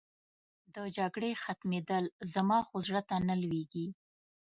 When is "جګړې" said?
0.97-1.31